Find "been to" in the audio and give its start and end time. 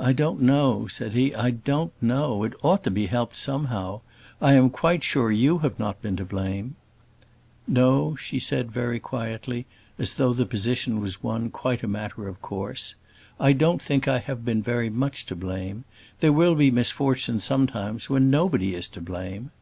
6.02-6.24